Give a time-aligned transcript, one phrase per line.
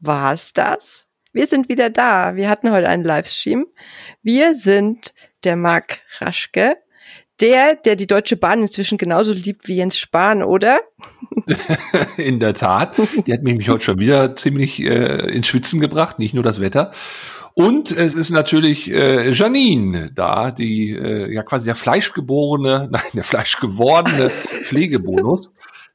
[0.00, 1.06] war's das?
[1.32, 2.36] Wir sind wieder da.
[2.36, 3.66] Wir hatten heute einen Livestream.
[4.22, 6.76] Wir sind der Marc Raschke,
[7.40, 10.80] der, der die Deutsche Bahn inzwischen genauso liebt wie Jens Spahn, oder?
[12.16, 12.96] In der Tat.
[13.26, 16.92] Die hat mich heute schon wieder ziemlich äh, ins Schwitzen gebracht, nicht nur das Wetter.
[17.54, 23.24] Und es ist natürlich äh, Janine da, die äh, ja quasi der fleischgeborene, nein, der
[23.24, 24.30] fleischgewordene
[24.62, 25.54] Pflegebonus.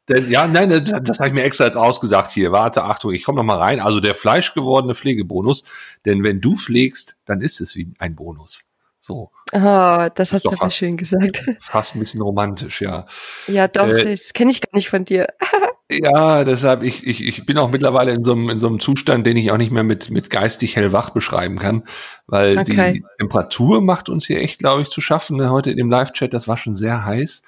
[0.10, 2.52] Denn ja, nein, das, das habe ich mir extra jetzt ausgesagt hier.
[2.52, 3.80] Warte, Achtung, ich komme noch mal rein.
[3.80, 5.64] Also der fleischgewordene Pflegebonus.
[6.06, 8.68] Denn wenn du pflegst, dann ist es wie ein Bonus.
[9.00, 9.32] So.
[9.52, 11.44] Oh, das hast du aber schön gesagt.
[11.60, 13.06] Fast ein bisschen romantisch, ja.
[13.48, 15.28] Ja, doch, äh, das kenne ich gar nicht von dir.
[15.92, 19.28] ja, deshalb, ich, ich, ich bin auch mittlerweile in so, einem, in so einem Zustand,
[19.28, 21.84] den ich auch nicht mehr mit, mit geistig hellwach beschreiben kann,
[22.28, 22.94] weil okay.
[22.94, 25.50] die Temperatur macht uns hier echt, glaube ich, zu schaffen.
[25.50, 27.44] Heute in dem Live-Chat, das war schon sehr heiß.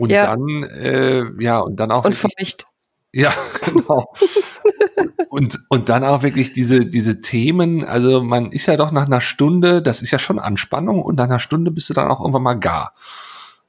[0.00, 0.26] Und ja.
[0.26, 2.06] dann, äh, ja, und dann auch.
[2.06, 2.64] Und feucht.
[3.12, 3.34] Ja,
[3.66, 4.14] genau.
[5.28, 9.20] und, und dann auch wirklich diese, diese Themen, also man ist ja doch nach einer
[9.20, 12.44] Stunde, das ist ja schon Anspannung und nach einer Stunde bist du dann auch irgendwann
[12.44, 12.94] mal gar.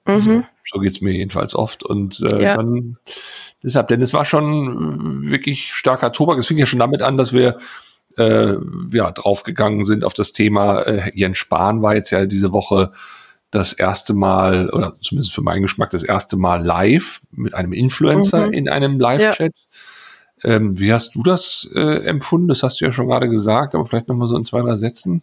[0.08, 0.22] Mhm.
[0.22, 0.44] So,
[0.76, 1.84] so geht's mir jedenfalls oft.
[1.84, 2.56] Und äh, ja.
[2.56, 2.98] dann
[3.62, 6.38] deshalb, denn es war schon wirklich starker Tobak.
[6.38, 7.58] Es fing ja schon damit an, dass wir
[8.18, 8.56] äh,
[8.94, 10.84] ja draufgegangen sind auf das Thema.
[10.84, 12.94] Äh, Jens Spahn war jetzt ja diese Woche
[13.52, 18.48] das erste Mal, oder zumindest für meinen Geschmack, das erste Mal live mit einem Influencer
[18.48, 18.54] mhm.
[18.54, 19.54] in einem Live-Chat.
[20.44, 20.50] Ja.
[20.56, 22.48] Ähm, wie hast du das äh, empfunden?
[22.48, 25.22] Das hast du ja schon gerade gesagt, aber vielleicht nochmal so in zwei, drei Sätzen.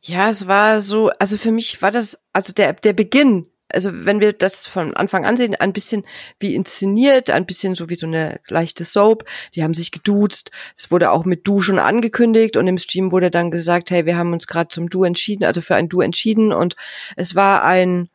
[0.00, 4.20] Ja, es war so, also für mich war das, also der, der Beginn also wenn
[4.20, 6.04] wir das von Anfang an sehen, ein bisschen
[6.38, 9.24] wie inszeniert, ein bisschen so wie so eine leichte Soap.
[9.54, 10.50] Die haben sich geduzt.
[10.76, 14.16] Es wurde auch mit Du schon angekündigt und im Stream wurde dann gesagt, hey, wir
[14.16, 16.76] haben uns gerade zum Du entschieden, also für ein Du entschieden und
[17.16, 18.08] es war ein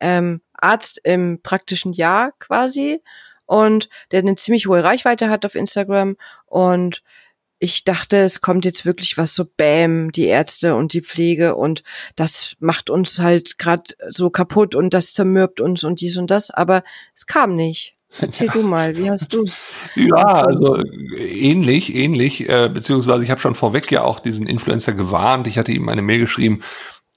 [0.00, 3.00] ähm, Arzt im praktischen Jahr quasi
[3.46, 7.02] und der eine ziemlich hohe Reichweite hat auf Instagram und
[7.64, 11.82] ich dachte, es kommt jetzt wirklich was so Bäm, die Ärzte und die Pflege und
[12.14, 16.50] das macht uns halt gerade so kaputt und das zermürbt uns und dies und das,
[16.50, 16.84] aber
[17.14, 17.94] es kam nicht.
[18.20, 18.52] Erzähl ja.
[18.52, 19.66] du mal, wie hast du's?
[19.96, 20.78] Ja, also
[21.16, 25.48] ähnlich, ähnlich, äh, beziehungsweise ich habe schon vorweg ja auch diesen Influencer gewarnt.
[25.48, 26.60] Ich hatte ihm eine Mail geschrieben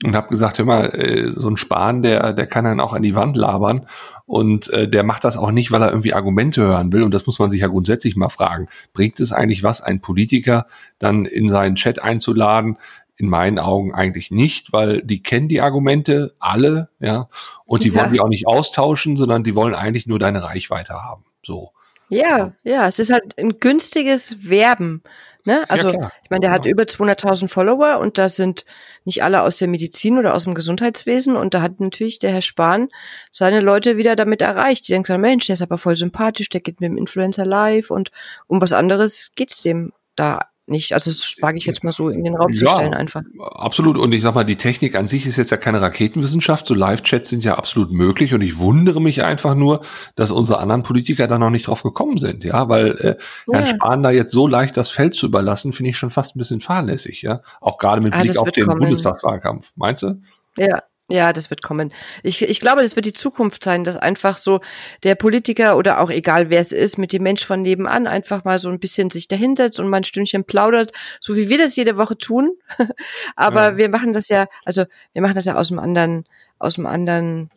[0.04, 3.02] und habe gesagt, hör mal, äh, so ein Spahn, der, der kann dann auch an
[3.02, 3.88] die Wand labern.
[4.26, 7.04] Und äh, der macht das auch nicht, weil er irgendwie Argumente hören will.
[7.04, 8.68] Und das muss man sich ja grundsätzlich mal fragen.
[8.94, 10.68] Bringt es eigentlich was, einen Politiker
[11.00, 12.78] dann in seinen Chat einzuladen?
[13.20, 17.30] In meinen Augen eigentlich nicht, weil die kennen die Argumente alle, ja,
[17.66, 17.96] und die ja.
[17.96, 21.26] wollen die auch nicht austauschen, sondern die wollen eigentlich nur deine Reichweite haben.
[21.42, 21.72] So.
[22.10, 25.02] Ja, ja, es ist halt ein günstiges Werben.
[25.48, 25.64] Ne?
[25.70, 28.66] Also, ja, ich meine, der hat über 200.000 Follower und da sind
[29.06, 32.42] nicht alle aus der Medizin oder aus dem Gesundheitswesen und da hat natürlich der Herr
[32.42, 32.90] Spahn
[33.32, 34.86] seine Leute wieder damit erreicht.
[34.86, 38.12] Die denken, Mensch, der ist aber voll sympathisch, der geht mit dem Influencer live und
[38.48, 40.94] um was anderes geht's dem da nicht.
[40.94, 43.24] Also das wage ich jetzt mal so in den Raum ja, zu stellen einfach.
[43.40, 43.98] Absolut.
[43.98, 46.68] Und ich sag mal, die Technik an sich ist jetzt ja keine Raketenwissenschaft.
[46.68, 48.34] So Live-Chats sind ja absolut möglich.
[48.34, 49.82] Und ich wundere mich einfach nur,
[50.16, 52.44] dass unsere anderen Politiker da noch nicht drauf gekommen sind.
[52.44, 53.16] Ja, weil äh,
[53.48, 53.60] ja.
[53.60, 56.40] Herrn Spahn da jetzt so leicht das Feld zu überlassen, finde ich schon fast ein
[56.40, 57.22] bisschen fahrlässig.
[57.22, 58.80] Ja, auch gerade mit ah, Blick auf den kommen.
[58.80, 59.72] Bundestagswahlkampf.
[59.76, 60.22] Meinst du?
[60.58, 61.94] Ja, ja, das wird kommen.
[62.22, 64.60] Ich, ich glaube, das wird die Zukunft sein, dass einfach so
[65.04, 68.60] der Politiker oder auch egal wer es ist, mit dem Mensch von nebenan einfach mal
[68.60, 70.92] so ein bisschen sich dahinsetzt und mal ein Stündchen plaudert,
[71.22, 72.52] so wie wir das jede Woche tun.
[73.38, 73.78] Aber ja.
[73.78, 76.26] wir machen das ja, also wir machen das ja aus dem anderen,
[76.60, 77.52] aus dem anderen,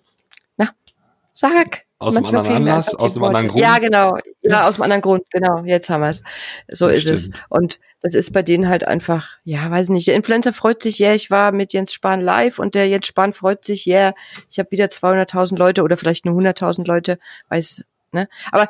[0.57, 0.71] na,
[1.33, 1.90] sag.
[2.03, 3.61] Aus einem anderen Anlass, aus einem anderen Grund.
[3.63, 4.17] Ja, genau.
[4.41, 5.63] Ja, aus einem anderen Grund, genau.
[5.65, 6.23] Jetzt haben wir es.
[6.69, 7.19] So das ist stimmt.
[7.19, 7.31] es.
[7.51, 10.07] Und das ist bei denen halt einfach, ja, weiß nicht.
[10.07, 13.07] Der Influencer freut sich, ja, yeah, ich war mit Jens Spahn live und der Jens
[13.07, 14.15] Spahn freut sich, ja, yeah,
[14.51, 17.19] ich habe wieder 200.000 Leute oder vielleicht nur 100.000 Leute,
[17.51, 18.31] weiß, ne?
[18.51, 18.69] Aber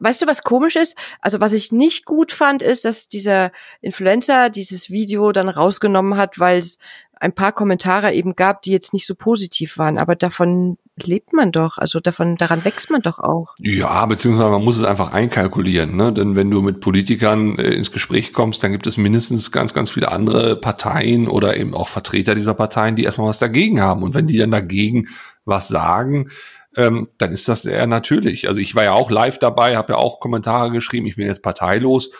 [0.00, 0.98] weißt du, was komisch ist?
[1.20, 3.52] Also was ich nicht gut fand, ist, dass dieser
[3.82, 6.78] Influencer dieses Video dann rausgenommen hat, weil es
[7.20, 9.96] ein paar Kommentare eben gab, die jetzt nicht so positiv waren.
[9.98, 11.78] Aber davon lebt man doch.
[11.78, 13.54] Also davon, daran wächst man doch auch.
[13.58, 15.96] Ja, beziehungsweise man muss es einfach einkalkulieren.
[15.96, 16.12] Ne?
[16.12, 19.90] Denn wenn du mit Politikern äh, ins Gespräch kommst, dann gibt es mindestens ganz, ganz
[19.90, 24.02] viele andere Parteien oder eben auch Vertreter dieser Parteien, die erstmal was dagegen haben.
[24.02, 25.08] Und wenn die dann dagegen
[25.44, 26.30] was sagen,
[26.76, 28.48] ähm, dann ist das eher natürlich.
[28.48, 31.42] Also ich war ja auch live dabei, habe ja auch Kommentare geschrieben, ich bin jetzt
[31.42, 32.10] parteilos,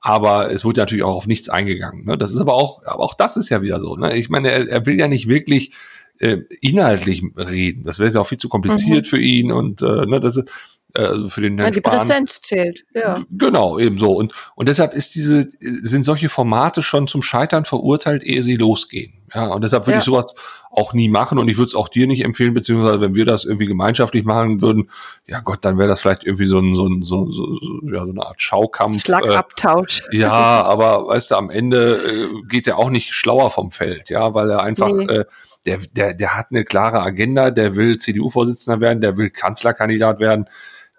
[0.00, 2.04] aber es wurde natürlich auch auf nichts eingegangen.
[2.04, 2.18] Ne?
[2.18, 3.96] Das ist aber auch, aber auch das ist ja wieder so.
[3.96, 4.16] Ne?
[4.16, 5.74] Ich meine, er, er will ja nicht wirklich
[6.18, 7.84] äh, inhaltlich reden.
[7.84, 9.08] Das wäre ja auch viel zu kompliziert mhm.
[9.08, 10.48] für ihn und äh, ne, das ist,
[10.94, 11.98] äh, also für den Herrn ja, die Spahn.
[11.98, 13.22] Präsenz zählt, ja.
[13.30, 14.12] Genau, ebenso.
[14.12, 19.14] Und, und deshalb ist diese, sind solche Formate schon zum Scheitern verurteilt, ehe sie losgehen.
[19.34, 19.98] Ja, und deshalb würde ja.
[19.98, 20.34] ich sowas
[20.70, 23.44] auch nie machen und ich würde es auch dir nicht empfehlen, beziehungsweise wenn wir das
[23.44, 24.90] irgendwie gemeinschaftlich machen würden,
[25.26, 28.04] ja Gott, dann wäre das vielleicht irgendwie so ein, so ein, so, so, so, ja,
[28.06, 29.02] so eine Art Schaukampf.
[29.02, 30.02] Schlagabtausch.
[30.12, 30.30] Äh, ja,
[30.64, 34.50] aber weißt du, am Ende äh, geht er auch nicht schlauer vom Feld, ja, weil
[34.50, 35.04] er einfach, nee.
[35.04, 35.24] äh,
[35.66, 40.46] der, der, der hat eine klare Agenda, der will CDU-Vorsitzender werden, der will Kanzlerkandidat werden.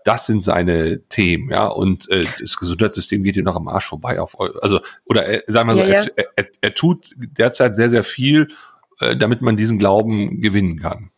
[0.03, 1.65] Das sind seine Themen, ja.
[1.65, 5.69] Und äh, das Gesundheitssystem geht ihm noch am Arsch vorbei auf also oder äh, sagen
[5.69, 6.13] wir ja, so, ja.
[6.15, 8.49] Er, er, er tut derzeit sehr, sehr viel,
[8.99, 11.11] äh, damit man diesen Glauben gewinnen kann.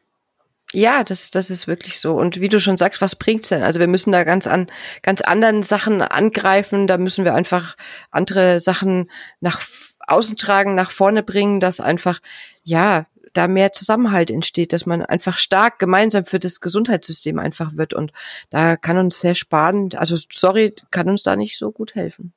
[0.73, 2.15] Ja, das, das ist wirklich so.
[2.15, 3.63] Und wie du schon sagst, was bringt's denn?
[3.63, 4.67] Also wir müssen da ganz an
[5.01, 6.87] ganz anderen Sachen angreifen.
[6.87, 7.77] Da müssen wir einfach
[8.11, 9.09] andere Sachen
[9.39, 9.61] nach
[10.07, 12.19] außen tragen, nach vorne bringen, dass einfach
[12.63, 13.05] ja
[13.37, 17.93] da mehr Zusammenhalt entsteht, dass man einfach stark gemeinsam für das Gesundheitssystem einfach wird.
[17.93, 18.11] Und
[18.49, 22.33] da kann uns sehr sparen, also sorry, kann uns da nicht so gut helfen.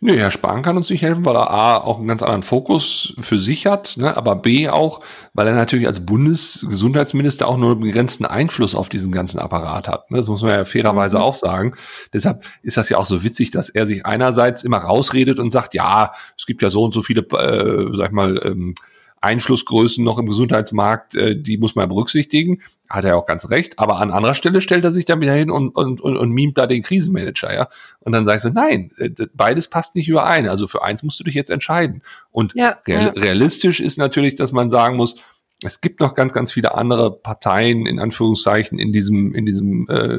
[0.00, 3.14] Nee, Herr Spahn kann uns nicht helfen, weil er A auch einen ganz anderen Fokus
[3.18, 5.00] für sich hat, ne, aber B auch,
[5.34, 10.10] weil er natürlich als Bundesgesundheitsminister auch nur einen begrenzten Einfluss auf diesen ganzen Apparat hat.
[10.10, 11.22] Ne, das muss man ja fairerweise mhm.
[11.22, 11.74] auch sagen.
[12.12, 15.74] Deshalb ist das ja auch so witzig, dass er sich einerseits immer rausredet und sagt,
[15.74, 18.74] ja, es gibt ja so und so viele, äh, sag ich mal, ähm,
[19.20, 22.60] Einflussgrößen noch im Gesundheitsmarkt, äh, die muss man berücksichtigen.
[22.88, 23.78] Hat er auch ganz recht.
[23.78, 26.56] Aber an anderer Stelle stellt er sich dann wieder hin und, und, und, und mimt
[26.56, 27.68] da den Krisenmanager, ja.
[28.00, 30.48] Und dann sagst du, nein, äh, beides passt nicht überein.
[30.48, 32.02] Also für eins musst du dich jetzt entscheiden.
[32.30, 33.22] Und ja, real, ja.
[33.22, 35.16] realistisch ist natürlich, dass man sagen muss,
[35.64, 40.18] es gibt noch ganz, ganz viele andere Parteien in Anführungszeichen in diesem, in diesem, äh,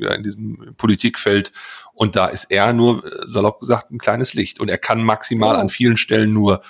[0.00, 1.52] ja, in diesem Politikfeld.
[1.94, 4.58] Und da ist er nur, äh, salopp gesagt, ein kleines Licht.
[4.58, 6.60] Und er kann maximal an vielen Stellen nur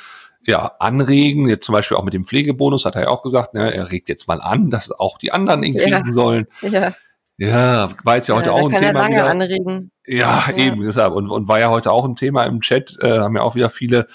[0.46, 3.75] ja, anregen, jetzt zum Beispiel auch mit dem Pflegebonus, hat er ja auch gesagt, ne,
[3.75, 6.10] er regt jetzt mal an, dass auch die anderen ihn kriegen ja.
[6.10, 6.46] sollen.
[6.62, 6.92] Ja.
[7.37, 8.98] Ja, war jetzt ja heute ja, auch ein kann Thema.
[8.98, 9.31] Er lange wieder.
[9.31, 9.90] anregen.
[10.06, 11.14] Ja, ja, eben, deshalb.
[11.14, 13.70] Und, und war ja heute auch ein Thema im Chat, äh, haben ja auch wieder
[13.70, 14.08] viele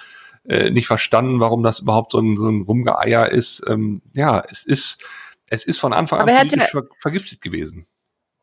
[0.47, 3.65] äh, nicht verstanden, warum das überhaupt so ein, so ein Rumgeeier ist.
[3.67, 5.03] Ähm, ja, es ist,
[5.49, 7.87] es ist von Anfang an politisch ver vergiftet gewesen.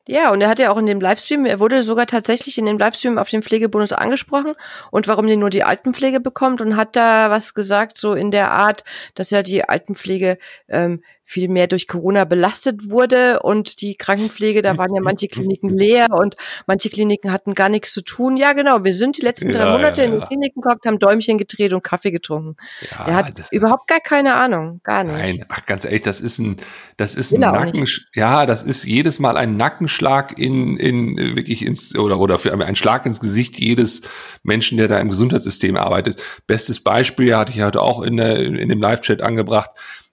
[0.08, 2.76] Ja, und er hat ja auch in dem Livestream, er wurde sogar tatsächlich in dem
[2.76, 4.54] Livestream auf den Pflegebonus angesprochen
[4.90, 8.50] und warum den nur die Altenpflege bekommt und hat da was gesagt, so in der
[8.50, 8.82] Art,
[9.14, 10.38] dass ja die Altenpflege
[10.68, 15.70] ähm, viel mehr durch Corona belastet wurde und die Krankenpflege, da waren ja manche Kliniken
[15.70, 16.36] leer und
[16.66, 18.36] manche Kliniken hatten gar nichts zu tun.
[18.36, 20.98] Ja, genau, wir sind die letzten drei ja, Monate ja, in den Kliniken geguckt, haben
[20.98, 22.56] Däumchen gedreht und Kaffee getrunken.
[22.90, 25.16] Ja, er hat überhaupt gar keine Ahnung, gar nicht.
[25.16, 26.56] Nein, ach ganz ehrlich, das ist ein,
[26.96, 31.96] das ist ein Nacken, ja, das ist jedes Mal ein Nackenschlag in, in wirklich ins
[31.96, 34.02] oder oder für ein Schlag ins Gesicht jedes
[34.42, 36.22] Menschen, der da im Gesundheitssystem arbeitet.
[36.46, 39.70] Bestes Beispiel hatte ich heute auch in, der, in dem Live-Chat angebracht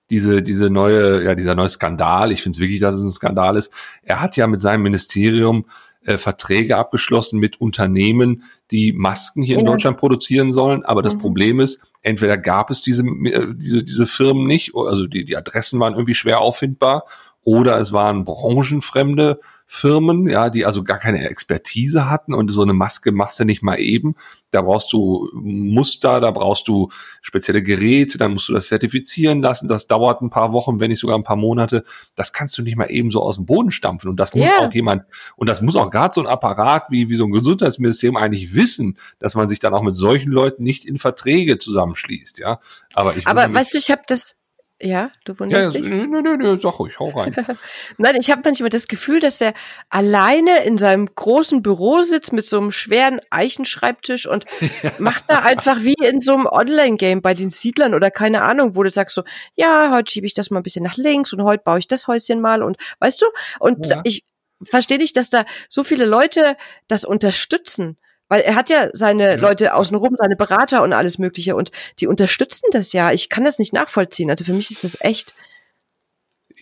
[0.09, 3.55] diese, diese neue, ja, dieser neue Skandal, ich finde es wirklich, dass es ein Skandal
[3.55, 3.73] ist.
[4.03, 5.65] Er hat ja mit seinem Ministerium
[6.05, 9.59] äh, Verträge abgeschlossen mit Unternehmen, die Masken hier ja.
[9.59, 10.83] in Deutschland produzieren sollen.
[10.85, 11.19] Aber das mhm.
[11.19, 15.79] Problem ist, entweder gab es diese, äh, diese, diese Firmen nicht, also die, die Adressen
[15.79, 17.05] waren irgendwie schwer auffindbar,
[17.43, 19.39] oder es waren branchenfremde
[19.71, 23.61] Firmen, ja, die also gar keine Expertise hatten und so eine Maske machst du nicht
[23.61, 24.15] mal eben.
[24.49, 26.89] Da brauchst du Muster, da brauchst du
[27.21, 29.67] spezielle Geräte, dann musst du das zertifizieren lassen.
[29.67, 31.83] Das dauert ein paar Wochen, wenn nicht sogar ein paar Monate.
[32.15, 34.09] Das kannst du nicht mal eben so aus dem Boden stampfen.
[34.09, 34.65] Und das muss yeah.
[34.65, 35.03] auch jemand,
[35.35, 38.97] und das muss auch gerade so ein Apparat wie, wie so ein Gesundheitsministerium eigentlich wissen,
[39.19, 42.59] dass man sich dann auch mit solchen Leuten nicht in Verträge zusammenschließt, ja.
[42.95, 44.35] Aber ich Aber weißt du, ich habe das,
[44.81, 45.89] ja, du wunderst ja, dich?
[45.89, 47.35] Nö, nö, nö, sag ruhig, hau rein.
[47.97, 49.53] Nein, ich habe manchmal das Gefühl, dass er
[49.89, 54.45] alleine in seinem großen Büro sitzt mit so einem schweren Eichenschreibtisch und
[54.97, 58.83] macht da einfach wie in so einem Online-Game bei den Siedlern oder keine Ahnung, wo
[58.83, 59.23] du sagst so,
[59.55, 62.07] ja, heute schiebe ich das mal ein bisschen nach links und heute baue ich das
[62.07, 63.25] Häuschen mal und weißt du?
[63.59, 64.01] Und ja.
[64.05, 64.23] ich
[64.63, 66.55] verstehe nicht, dass da so viele Leute
[66.87, 67.97] das unterstützen.
[68.29, 69.35] Weil er hat ja seine ja.
[69.35, 73.11] Leute außenrum, seine Berater und alles Mögliche und die unterstützen das ja.
[73.11, 74.29] Ich kann das nicht nachvollziehen.
[74.29, 75.35] Also für mich ist das echt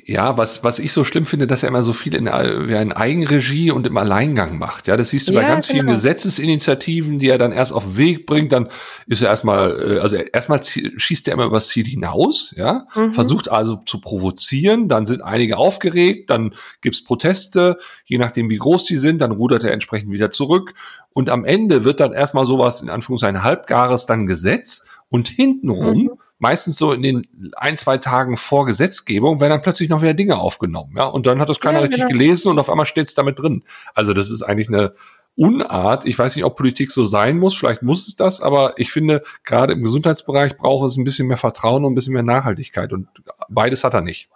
[0.05, 3.71] ja, was, was ich so schlimm finde, dass er immer so viel in, in Eigenregie
[3.71, 4.87] und im Alleingang macht.
[4.87, 5.79] Ja, das siehst du ja, bei ganz genau.
[5.79, 8.69] vielen Gesetzesinitiativen, die er dann erst auf den Weg bringt, dann
[9.07, 13.13] ist er erstmal, äh, also erstmal schießt er immer übers Ziel hinaus, ja, mhm.
[13.13, 18.85] versucht also zu provozieren, dann sind einige aufgeregt, dann gibt's Proteste, je nachdem wie groß
[18.85, 20.73] die sind, dann rudert er entsprechend wieder zurück
[21.11, 26.11] und am Ende wird dann erstmal sowas, in Anführungszeichen, halbgares dann Gesetz und hintenrum mhm
[26.39, 30.37] meistens so in den ein, zwei Tagen vor Gesetzgebung werden dann plötzlich noch wieder Dinge
[30.37, 31.05] aufgenommen, ja.
[31.05, 32.11] Und dann hat das keiner ja, richtig genau.
[32.11, 33.63] gelesen und auf einmal steht es damit drin.
[33.93, 34.93] Also das ist eigentlich eine
[35.35, 36.05] Unart.
[36.05, 37.55] Ich weiß nicht, ob Politik so sein muss.
[37.55, 41.37] Vielleicht muss es das, aber ich finde, gerade im Gesundheitsbereich braucht es ein bisschen mehr
[41.37, 42.91] Vertrauen und ein bisschen mehr Nachhaltigkeit.
[42.91, 43.07] Und
[43.47, 44.29] beides hat er nicht.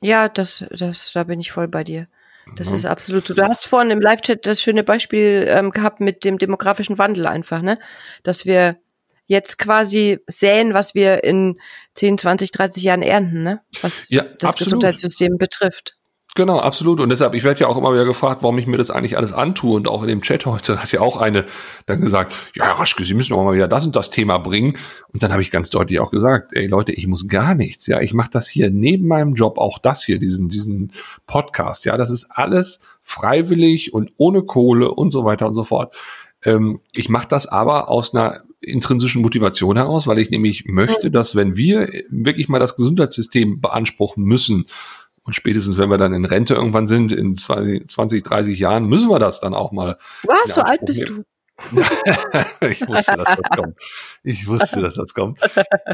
[0.00, 2.06] Ja, das, das, da bin ich voll bei dir.
[2.56, 2.76] Das ja.
[2.76, 3.34] ist absolut so.
[3.34, 7.62] Du hast vorhin im Live-Chat das schöne Beispiel ähm, gehabt mit dem demografischen Wandel einfach,
[7.62, 7.78] ne?
[8.22, 8.76] Dass wir
[9.26, 11.58] jetzt quasi säen, was wir in
[11.94, 13.60] 10, 20, 30 Jahren ernten, ne?
[13.82, 14.74] Was ja, das absolut.
[14.74, 15.96] Gesundheitssystem betrifft.
[16.36, 16.98] Genau, absolut.
[16.98, 19.30] Und deshalb, ich werde ja auch immer wieder gefragt, warum ich mir das eigentlich alles
[19.32, 19.76] antue.
[19.76, 21.46] Und auch in dem Chat heute hat ja auch eine
[21.86, 24.76] dann gesagt, ja, Raschke, Sie müssen auch mal wieder das und das Thema bringen.
[25.12, 27.86] Und dann habe ich ganz deutlich auch gesagt, ey Leute, ich muss gar nichts.
[27.86, 30.90] Ja, ich mache das hier neben meinem Job, auch das hier, diesen, diesen
[31.28, 31.84] Podcast.
[31.84, 35.94] Ja, das ist alles freiwillig und ohne Kohle und so weiter und so fort.
[36.42, 41.36] Ähm, ich mache das aber aus einer intrinsischen Motivation heraus, weil ich nämlich möchte, dass
[41.36, 44.66] wenn wir wirklich mal das Gesundheitssystem beanspruchen müssen,
[45.26, 49.18] und spätestens, wenn wir dann in Rente irgendwann sind, in 20, 30 Jahren, müssen wir
[49.18, 49.96] das dann auch mal.
[50.24, 51.24] Was, so alt bist du?
[52.60, 53.78] ich wusste, dass das kommt.
[54.24, 55.38] Ich wusste, dass das kommt.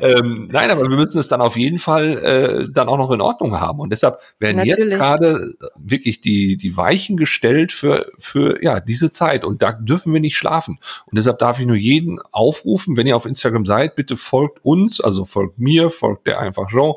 [0.00, 3.20] Ähm, nein, aber wir müssen es dann auf jeden Fall äh, dann auch noch in
[3.20, 3.78] Ordnung haben.
[3.78, 4.88] Und deshalb werden Natürlich.
[4.88, 9.44] jetzt gerade wirklich die, die Weichen gestellt für, für ja, diese Zeit.
[9.44, 10.78] Und da dürfen wir nicht schlafen.
[11.06, 15.00] Und deshalb darf ich nur jeden aufrufen, wenn ihr auf Instagram seid, bitte folgt uns,
[15.00, 16.94] also folgt mir, folgt der einfach Jean.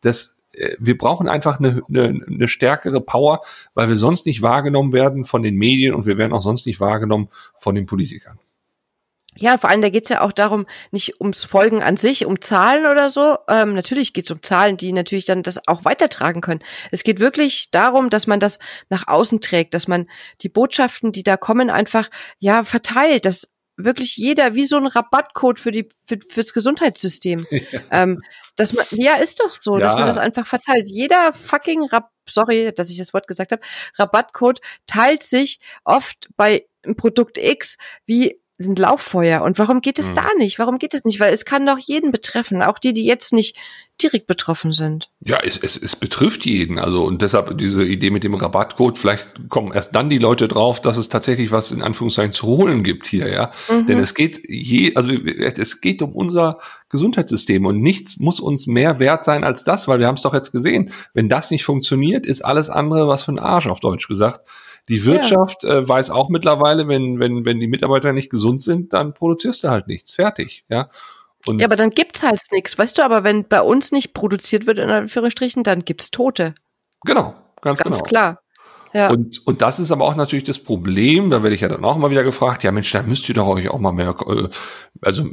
[0.00, 0.39] Das äh,
[0.78, 3.40] wir brauchen einfach eine, eine, eine stärkere Power,
[3.74, 6.80] weil wir sonst nicht wahrgenommen werden von den Medien und wir werden auch sonst nicht
[6.80, 8.38] wahrgenommen von den Politikern.
[9.36, 12.84] Ja, vor allem da geht's ja auch darum, nicht ums Folgen an sich, um Zahlen
[12.84, 13.38] oder so.
[13.48, 16.60] Ähm, natürlich geht's um Zahlen, die natürlich dann das auch weitertragen können.
[16.90, 20.08] Es geht wirklich darum, dass man das nach außen trägt, dass man
[20.42, 23.49] die Botschaften, die da kommen, einfach ja verteilt, dass
[23.84, 27.46] wirklich jeder wie so ein Rabattcode für die für, fürs Gesundheitssystem.
[27.72, 27.80] Ja.
[27.90, 28.22] Ähm,
[28.56, 29.82] dass man ja ist doch so, ja.
[29.82, 30.88] dass man das einfach verteilt.
[30.90, 33.62] Jeder fucking Rab sorry, dass ich das Wort gesagt habe,
[33.96, 39.42] Rabattcode teilt sich oft bei einem Produkt X wie ein Lauffeuer.
[39.42, 40.14] Und warum geht es mhm.
[40.14, 40.58] da nicht?
[40.58, 41.20] Warum geht es nicht?
[41.20, 43.56] Weil es kann doch jeden betreffen, auch die, die jetzt nicht
[44.02, 45.10] direkt betroffen sind.
[45.20, 46.78] Ja, es, es, es betrifft jeden.
[46.78, 50.80] Also und deshalb diese Idee mit dem Rabattcode, vielleicht kommen erst dann die Leute drauf,
[50.80, 53.52] dass es tatsächlich was in Anführungszeichen zu holen gibt hier, ja.
[53.68, 53.86] Mhm.
[53.86, 58.98] Denn es geht je, also es geht um unser Gesundheitssystem und nichts muss uns mehr
[58.98, 60.92] wert sein als das, weil wir haben es doch jetzt gesehen.
[61.12, 64.40] Wenn das nicht funktioniert, ist alles andere was für ein Arsch auf Deutsch gesagt.
[64.90, 65.78] Die Wirtschaft ja.
[65.78, 69.68] äh, weiß auch mittlerweile, wenn, wenn, wenn die Mitarbeiter nicht gesund sind, dann produzierst du
[69.68, 70.10] halt nichts.
[70.10, 70.90] Fertig, ja.
[71.46, 72.76] Und ja, aber dann gibt's halt nichts.
[72.76, 76.56] Weißt du, aber wenn bei uns nicht produziert wird, in Anführungsstrichen, dann gibt's Tote.
[77.04, 78.08] Genau, ganz, ganz genau.
[78.08, 78.42] klar.
[78.92, 79.10] Ja.
[79.10, 81.96] Und, und das ist aber auch natürlich das Problem, da werde ich ja dann auch
[81.96, 84.48] mal wieder gefragt, ja Mensch, da müsst ihr doch euch auch mal mehr, äh,
[85.00, 85.26] also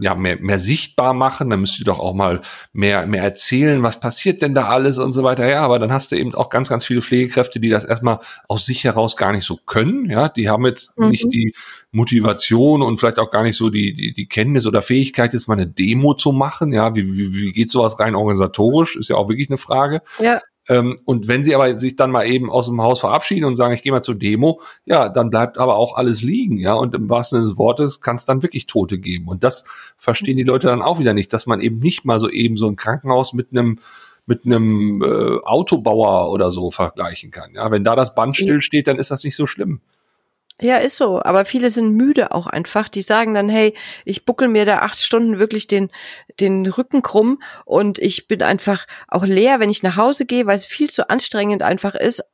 [0.00, 2.40] ja, mehr, mehr sichtbar machen, da müsst ihr doch auch mal
[2.72, 5.46] mehr, mehr erzählen, was passiert denn da alles und so weiter.
[5.46, 8.64] Ja, aber dann hast du eben auch ganz, ganz viele Pflegekräfte, die das erstmal aus
[8.64, 10.08] sich heraus gar nicht so können.
[10.08, 11.10] Ja, die haben jetzt mhm.
[11.10, 11.54] nicht die
[11.90, 15.54] Motivation und vielleicht auch gar nicht so die, die, die Kenntnis oder Fähigkeit, jetzt mal
[15.54, 16.72] eine Demo zu machen.
[16.72, 18.96] Ja, wie, wie, wie geht sowas rein organisatorisch?
[18.96, 20.00] Ist ja auch wirklich eine Frage.
[20.18, 20.40] Ja.
[20.68, 23.74] Ähm, und wenn sie aber sich dann mal eben aus dem Haus verabschieden und sagen,
[23.74, 26.74] ich gehe mal zur Demo, ja, dann bleibt aber auch alles liegen, ja.
[26.74, 29.28] Und im wahrsten Sinne des Wortes kann es dann wirklich Tote geben.
[29.28, 29.66] Und das
[29.96, 32.68] verstehen die Leute dann auch wieder nicht, dass man eben nicht mal so eben so
[32.68, 33.78] ein Krankenhaus mit einem
[34.24, 37.54] mit einem äh, Autobauer oder so vergleichen kann.
[37.54, 39.80] Ja, wenn da das Band stillsteht, dann ist das nicht so schlimm.
[40.62, 41.20] Ja, ist so.
[41.22, 42.88] Aber viele sind müde auch einfach.
[42.88, 45.90] Die sagen dann, hey, ich buckel mir da acht Stunden wirklich den,
[46.40, 50.56] den Rücken krumm und ich bin einfach auch leer, wenn ich nach Hause gehe, weil
[50.56, 52.24] es viel zu anstrengend einfach ist,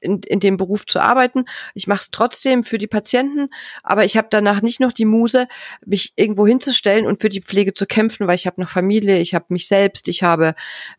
[0.00, 1.44] in, in dem Beruf zu arbeiten.
[1.74, 3.48] Ich mache es trotzdem für die Patienten,
[3.82, 5.48] aber ich habe danach nicht noch die Muse,
[5.84, 9.34] mich irgendwo hinzustellen und für die Pflege zu kämpfen, weil ich habe noch Familie, ich
[9.34, 10.54] habe mich selbst, ich habe,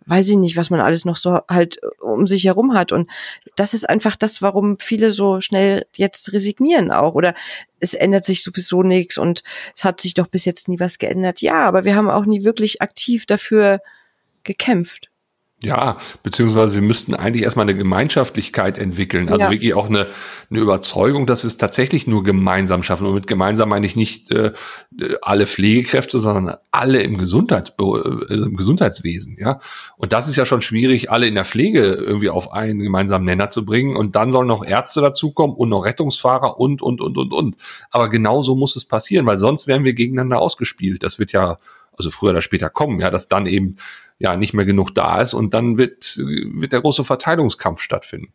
[0.06, 2.92] weiß ich nicht, was man alles noch so halt um sich herum hat.
[2.92, 3.10] Und
[3.56, 7.14] das ist einfach das, warum viele so schnell jetzt resignieren auch.
[7.14, 7.36] Oder
[7.80, 9.44] es ändert sich sowieso nichts und
[9.76, 11.42] es hat sich doch bis jetzt nie was geändert.
[11.42, 13.80] Ja, aber wir haben auch nie wirklich aktiv dafür
[14.44, 15.11] gekämpft.
[15.64, 19.30] Ja, beziehungsweise wir müssten eigentlich erstmal eine Gemeinschaftlichkeit entwickeln.
[19.30, 19.52] Also ja.
[19.52, 20.08] wirklich auch eine,
[20.50, 23.06] eine Überzeugung, dass wir es tatsächlich nur gemeinsam schaffen.
[23.06, 24.54] Und mit gemeinsam meine ich nicht äh,
[25.22, 29.38] alle Pflegekräfte, sondern alle im, Gesundheits also im Gesundheitswesen.
[29.40, 29.60] Ja,
[29.98, 33.52] Und das ist ja schon schwierig, alle in der Pflege irgendwie auf einen gemeinsamen Nenner
[33.52, 33.96] zu bringen.
[33.96, 37.58] Und dann sollen noch Ärzte dazukommen und noch Rettungsfahrer und, und, und, und, und.
[37.92, 41.04] Aber genau so muss es passieren, weil sonst werden wir gegeneinander ausgespielt.
[41.04, 41.60] Das wird ja
[41.98, 43.76] also früher oder später kommen, ja, dass dann eben
[44.20, 48.34] ja nicht mehr genug da ist und dann wird, wird der große Verteilungskampf stattfinden.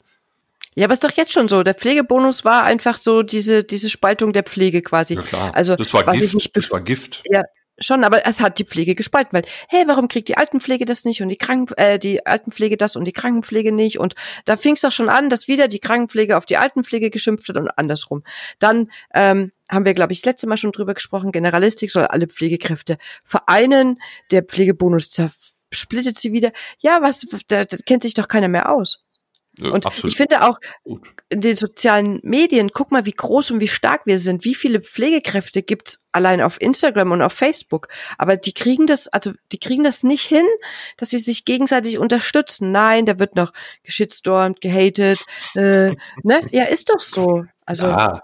[0.75, 1.63] Ja, aber ist doch jetzt schon so.
[1.63, 5.15] Der Pflegebonus war einfach so diese, diese Spaltung der Pflege quasi.
[5.15, 5.55] Ja, klar.
[5.55, 6.55] Also, das war Gift.
[6.55, 7.23] das war Gift.
[7.31, 7.45] Ja,
[7.79, 11.23] schon, aber es hat die Pflege gespalten, weil, hey, warum kriegt die Altenpflege das nicht
[11.23, 13.99] und die Kranken, äh, die Altenpflege das und die Krankenpflege nicht?
[13.99, 17.49] Und da fing es doch schon an, dass wieder die Krankenpflege auf die Altenpflege geschimpft
[17.49, 18.23] hat und andersrum.
[18.59, 22.27] Dann ähm, haben wir, glaube ich, das letzte Mal schon drüber gesprochen, Generalistik soll alle
[22.27, 26.53] Pflegekräfte vereinen, der Pflegebonus zerfällt splittet sie wieder.
[26.79, 29.06] Ja, was, da, da kennt sich doch keiner mehr aus.
[29.63, 30.11] Und Absolut.
[30.11, 31.03] ich finde auch Gut.
[31.31, 34.45] in den sozialen Medien, guck mal, wie groß und wie stark wir sind.
[34.45, 37.89] Wie viele Pflegekräfte gibt's allein auf Instagram und auf Facebook.
[38.19, 40.45] Aber die kriegen das, also die kriegen das nicht hin,
[40.99, 42.71] dass sie sich gegenseitig unterstützen.
[42.71, 45.21] Nein, da wird noch geschitstormt, gehatet.
[45.55, 46.41] Äh, ne?
[46.51, 47.45] Ja, ist doch so.
[47.69, 48.23] Also ja,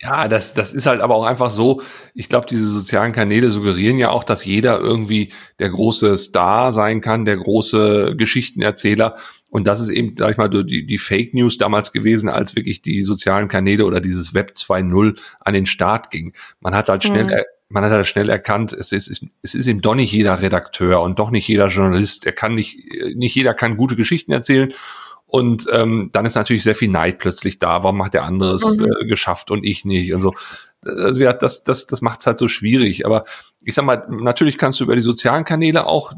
[0.00, 1.82] ja, das, das ist halt aber auch einfach so.
[2.14, 7.00] Ich glaube, diese sozialen Kanäle suggerieren ja auch, dass jeder irgendwie der große Star sein
[7.00, 9.16] kann, der große Geschichtenerzähler.
[9.56, 12.82] Und das ist eben, sag ich mal, die, die Fake News damals gewesen, als wirklich
[12.82, 16.34] die sozialen Kanäle oder dieses Web 2.0 an den Start ging.
[16.60, 17.42] Man hat halt schnell, mhm.
[17.70, 19.08] man hat halt schnell erkannt, es ist,
[19.40, 22.26] es ist eben doch nicht jeder Redakteur und doch nicht jeder Journalist.
[22.26, 22.78] Er kann nicht,
[23.14, 24.74] nicht jeder kann gute Geschichten erzählen.
[25.24, 27.82] Und ähm, dann ist natürlich sehr viel Neid plötzlich da.
[27.82, 28.84] Warum hat der andere es mhm.
[28.84, 30.12] äh, geschafft und ich nicht?
[30.12, 30.34] Und so.
[30.84, 33.06] Also ja, das, das, das macht es halt so schwierig.
[33.06, 33.24] Aber
[33.64, 36.12] ich sag mal, natürlich kannst du über die sozialen Kanäle auch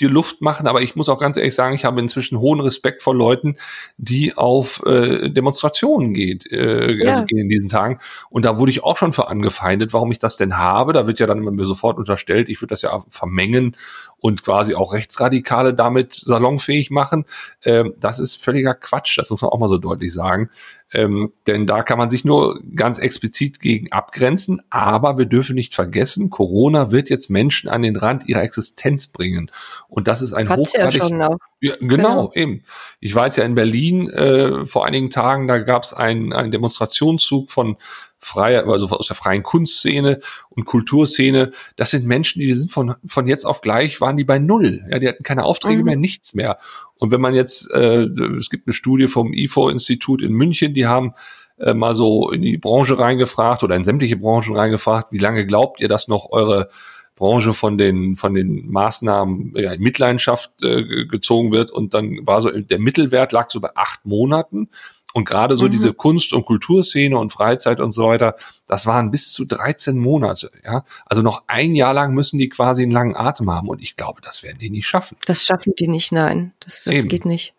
[0.00, 3.02] dir Luft machen, aber ich muss auch ganz ehrlich sagen, ich habe inzwischen hohen Respekt
[3.02, 3.56] vor Leuten,
[3.96, 7.10] die auf äh, Demonstrationen geht, äh, ja.
[7.12, 7.98] also gehen in diesen Tagen.
[8.30, 10.92] Und da wurde ich auch schon für angefeindet, warum ich das denn habe.
[10.92, 13.76] Da wird ja dann immer mir sofort unterstellt, ich würde das ja vermengen
[14.18, 17.24] und quasi auch Rechtsradikale damit salonfähig machen.
[17.64, 20.50] Ähm, das ist völliger Quatsch, das muss man auch mal so deutlich sagen.
[20.96, 24.62] Ähm, denn da kann man sich nur ganz explizit gegen abgrenzen.
[24.70, 29.50] Aber wir dürfen nicht vergessen, Corona wird jetzt Menschen an den Rand ihrer Existenz bringen.
[29.88, 31.02] Und das ist ein Hat's hochgradig...
[31.02, 31.36] Ja schon auch.
[31.60, 32.62] Ja, genau, genau, eben.
[33.00, 36.50] Ich war jetzt ja in Berlin äh, vor einigen Tagen, da gab es einen, einen
[36.50, 37.76] Demonstrationszug von
[38.18, 41.52] freier, also aus der freien Kunstszene und Kulturszene.
[41.76, 44.84] Das sind Menschen, die sind von, von jetzt auf gleich, waren die bei Null.
[44.88, 45.84] Ja, die hatten keine Aufträge mhm.
[45.84, 46.58] mehr, nichts mehr.
[46.98, 48.04] Und wenn man jetzt, äh,
[48.36, 51.14] es gibt eine Studie vom IFO-Institut in München, die haben
[51.58, 55.80] äh, mal so in die Branche reingefragt oder in sämtliche Branchen reingefragt, wie lange glaubt
[55.80, 56.68] ihr, dass noch eure
[57.14, 61.70] Branche von den von den Maßnahmen ja, in Mitleidenschaft äh, gezogen wird?
[61.70, 64.68] Und dann war so der Mittelwert lag so bei acht Monaten
[65.16, 65.70] und gerade so mhm.
[65.70, 70.50] diese Kunst- und Kulturszene und Freizeit und so weiter, das waren bis zu 13 Monate.
[70.62, 73.70] Ja, also noch ein Jahr lang müssen die quasi einen langen Atem haben.
[73.70, 75.16] Und ich glaube, das werden die nicht schaffen.
[75.24, 76.52] Das schaffen die nicht, nein.
[76.60, 77.54] Das, das geht nicht.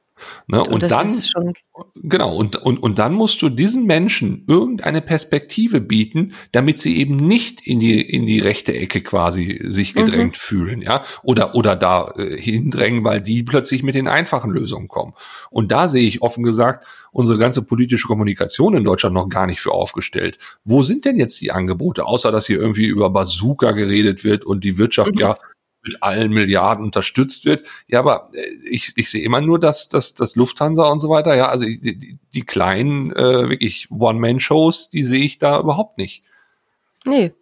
[0.47, 0.61] Ne?
[0.61, 1.11] Und, und dann,
[1.95, 7.15] genau, und, und, und dann musst du diesen Menschen irgendeine Perspektive bieten, damit sie eben
[7.15, 9.99] nicht in die, in die rechte Ecke quasi sich mhm.
[9.99, 10.39] gedrängt mhm.
[10.39, 15.13] fühlen, ja, oder, oder da äh, hindrängen, weil die plötzlich mit den einfachen Lösungen kommen.
[15.49, 19.59] Und da sehe ich offen gesagt unsere ganze politische Kommunikation in Deutschland noch gar nicht
[19.59, 20.37] für aufgestellt.
[20.63, 24.63] Wo sind denn jetzt die Angebote, außer dass hier irgendwie über Bazooka geredet wird und
[24.63, 25.21] die Wirtschaft mhm.
[25.21, 25.37] ja
[25.83, 27.67] mit allen Milliarden unterstützt wird.
[27.87, 31.35] Ja, aber äh, ich, ich sehe immer nur, dass, dass, dass Lufthansa und so weiter,
[31.35, 36.23] ja, also die, die kleinen, äh, wirklich One-Man-Shows, die sehe ich da überhaupt nicht.
[37.05, 37.33] Nee,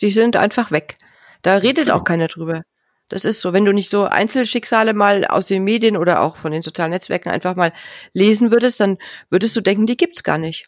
[0.00, 0.94] die sind einfach weg.
[1.42, 2.62] Da redet auch keiner drüber.
[3.08, 6.50] Das ist so, wenn du nicht so Einzelschicksale mal aus den Medien oder auch von
[6.50, 7.72] den sozialen Netzwerken einfach mal
[8.12, 10.66] lesen würdest, dann würdest du denken, die gibt's gar nicht.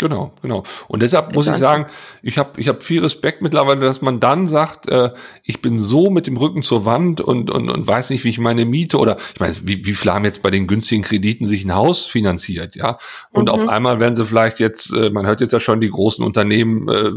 [0.00, 0.62] Genau, genau.
[0.86, 1.86] Und deshalb muss ich sagen,
[2.22, 5.10] ich habe ich hab viel Respekt mittlerweile, dass man dann sagt, äh,
[5.42, 8.38] ich bin so mit dem Rücken zur Wand und, und, und weiß nicht, wie ich
[8.38, 11.64] meine Miete oder ich meine, wie, wie viele haben jetzt bei den günstigen Krediten sich
[11.64, 12.98] ein Haus finanziert, ja?
[13.32, 13.50] Und mhm.
[13.50, 16.88] auf einmal werden sie vielleicht jetzt, äh, man hört jetzt ja schon, die großen Unternehmen
[16.88, 17.10] äh,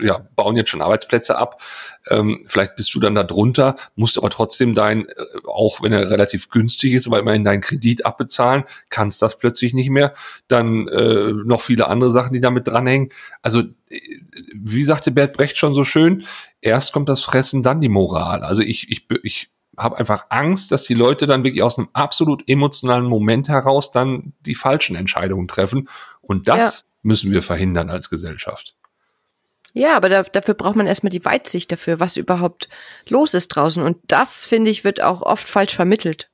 [0.00, 1.60] ja, bauen jetzt schon Arbeitsplätze ab.
[2.08, 5.12] Ähm, vielleicht bist du dann da drunter, musst aber trotzdem dein, äh,
[5.46, 9.90] auch wenn er relativ günstig ist, aber immerhin deinen Kredit abbezahlen, kannst das plötzlich nicht
[9.90, 10.14] mehr.
[10.48, 13.10] Dann äh, noch viele andere Sachen, die damit dranhängen.
[13.42, 14.00] Also, äh,
[14.54, 16.24] wie sagte Bert Brecht schon so schön,
[16.60, 18.42] erst kommt das Fressen, dann die Moral.
[18.42, 22.48] Also ich, ich, ich habe einfach Angst, dass die Leute dann wirklich aus einem absolut
[22.48, 25.88] emotionalen Moment heraus dann die falschen Entscheidungen treffen.
[26.20, 26.88] Und das ja.
[27.02, 28.74] müssen wir verhindern als Gesellschaft.
[29.72, 32.68] Ja, aber da, dafür braucht man erstmal die Weitsicht dafür, was überhaupt
[33.08, 33.82] los ist draußen.
[33.82, 36.28] Und das, finde ich, wird auch oft falsch vermittelt.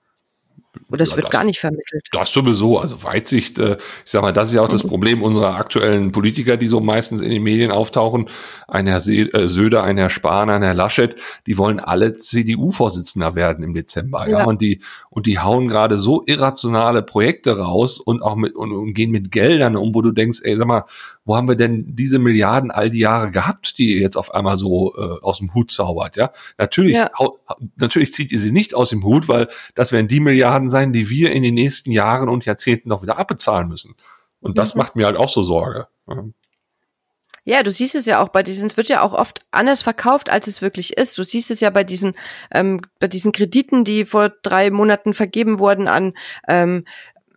[0.91, 2.07] Oder es ja, wird das, gar nicht vermittelt.
[2.13, 2.79] Das sowieso.
[2.79, 6.57] Also Weitsicht, äh, ich sag mal, das ist ja auch das Problem unserer aktuellen Politiker,
[6.57, 8.29] die so meistens in den Medien auftauchen.
[8.67, 13.65] Ein Herr äh, Söder, ein Herr Spahn, ein Herr Laschet, die wollen alle CDU-Vorsitzender werden
[13.65, 14.29] im Dezember.
[14.29, 14.41] Ja.
[14.41, 14.45] ja.
[14.45, 18.95] Und die, und die hauen gerade so irrationale Projekte raus und auch mit, und, und
[18.95, 20.85] gehen mit Geldern um, wo du denkst, ey, sag mal,
[21.29, 24.57] wo haben wir denn diese Milliarden all die Jahre gehabt, die ihr jetzt auf einmal
[24.57, 26.33] so äh, aus dem Hut zaubert, ja?
[26.57, 27.11] Natürlich, ja.
[27.77, 31.11] natürlich zieht ihr sie nicht aus dem Hut, weil das werden die Milliarden sein, die
[31.11, 33.95] wir in den nächsten Jahren und Jahrzehnten noch wieder abbezahlen müssen.
[34.41, 34.79] Und das mhm.
[34.79, 35.89] macht mir halt auch so Sorge.
[36.09, 36.25] Ja.
[37.45, 40.29] Ja, du siehst es ja auch bei diesen, es wird ja auch oft anders verkauft,
[40.29, 41.17] als es wirklich ist.
[41.17, 42.13] Du siehst es ja bei diesen,
[42.53, 46.13] ähm, bei diesen Krediten, die vor drei Monaten vergeben wurden an
[46.47, 46.85] ähm,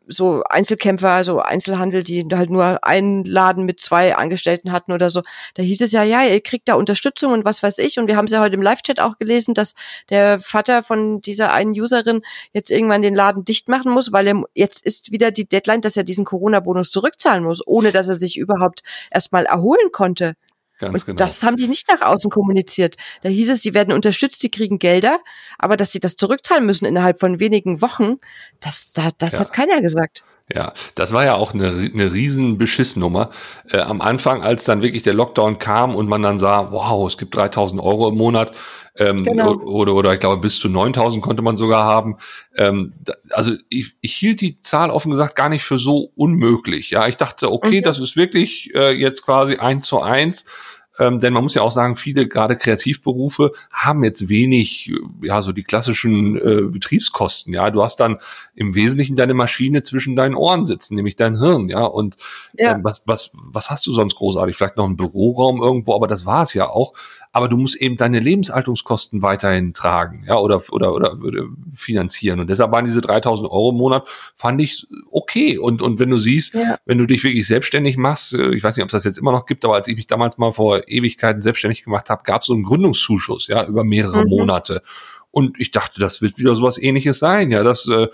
[0.07, 5.21] so Einzelkämpfer, so Einzelhandel, die halt nur einen Laden mit zwei Angestellten hatten oder so.
[5.55, 7.99] Da hieß es ja, ja, ihr kriegt da Unterstützung und was weiß ich.
[7.99, 9.75] Und wir haben es ja heute im Live-Chat auch gelesen, dass
[10.09, 12.21] der Vater von dieser einen Userin
[12.53, 15.97] jetzt irgendwann den Laden dicht machen muss, weil er jetzt ist wieder die Deadline, dass
[15.97, 20.35] er diesen Corona-Bonus zurückzahlen muss, ohne dass er sich überhaupt erstmal erholen konnte.
[20.81, 21.17] Ganz und genau.
[21.17, 22.97] Das haben die nicht nach außen kommuniziert.
[23.21, 25.19] Da hieß es, sie werden unterstützt, sie kriegen Gelder,
[25.59, 28.17] aber dass sie das zurückzahlen müssen innerhalb von wenigen Wochen,
[28.59, 29.39] das, das, das ja.
[29.39, 30.23] hat keiner gesagt.
[30.53, 33.29] Ja, das war ja auch eine, eine riesen Beschissnummer.
[33.69, 37.17] Äh, am Anfang, als dann wirklich der Lockdown kam und man dann sah, wow, es
[37.17, 38.53] gibt 3000 Euro im Monat,
[38.97, 39.53] ähm, genau.
[39.53, 42.17] oder, oder ich glaube bis zu 9000 konnte man sogar haben.
[42.57, 42.93] Ähm,
[43.29, 46.89] also ich, ich hielt die Zahl offen gesagt gar nicht für so unmöglich.
[46.89, 47.85] Ja, ich dachte, okay, mhm.
[47.85, 50.45] das ist wirklich äh, jetzt quasi eins zu eins
[51.01, 55.51] ähm, denn man muss ja auch sagen, viele gerade Kreativberufe haben jetzt wenig, ja, so
[55.51, 57.55] die klassischen äh, Betriebskosten.
[57.55, 58.19] Ja, du hast dann
[58.53, 61.69] im Wesentlichen deine Maschine zwischen deinen Ohren sitzen, nämlich dein Hirn.
[61.69, 62.17] Ja, und
[62.53, 62.73] ja.
[62.73, 64.55] Ähm, was, was, was hast du sonst großartig?
[64.55, 66.93] Vielleicht noch einen Büroraum irgendwo, aber das war es ja auch
[67.33, 71.15] aber du musst eben deine Lebenshaltungskosten weiterhin tragen, ja, oder, oder, oder
[71.73, 72.41] finanzieren.
[72.41, 75.57] Und deshalb waren diese 3000 Euro im Monat, fand ich okay.
[75.57, 76.77] Und, und wenn du siehst, ja.
[76.85, 79.31] wenn du dich wirklich selbstständig machst, äh, ich weiß nicht, ob es das jetzt immer
[79.31, 82.47] noch gibt, aber als ich mich damals mal vor Ewigkeiten selbstständig gemacht habe, gab es
[82.47, 84.29] so einen Gründungszuschuss, ja, über mehrere mhm.
[84.29, 84.83] Monate.
[85.31, 88.09] Und ich dachte, das wird wieder sowas ähnliches sein, ja, das, äh,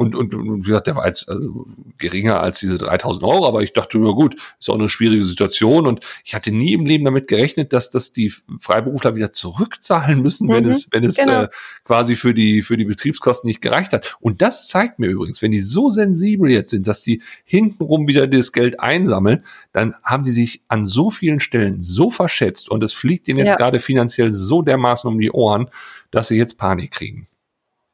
[0.00, 1.66] und, und, und wie gesagt, der war jetzt also
[1.98, 5.86] geringer als diese 3000 Euro, aber ich dachte, na gut, ist auch eine schwierige Situation
[5.86, 10.46] und ich hatte nie im Leben damit gerechnet, dass das die Freiberufler wieder zurückzahlen müssen,
[10.46, 11.42] mhm, wenn es, wenn es genau.
[11.42, 11.48] äh,
[11.84, 14.16] quasi für die, für die Betriebskosten nicht gereicht hat.
[14.20, 18.26] Und das zeigt mir übrigens, wenn die so sensibel jetzt sind, dass die hintenrum wieder
[18.26, 22.94] das Geld einsammeln, dann haben die sich an so vielen Stellen so verschätzt und es
[22.94, 23.56] fliegt ihnen jetzt ja.
[23.56, 25.68] gerade finanziell so dermaßen um die Ohren,
[26.10, 27.26] dass sie jetzt Panik kriegen.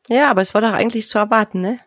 [0.08, 1.80] Ja, aber es war doch eigentlich zu erwarten, ne?